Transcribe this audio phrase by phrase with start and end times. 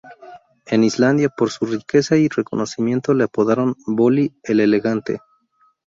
[0.65, 5.19] En Islandia, por su riqueza y reconocimiento le apodaron "Bolli el Elegante".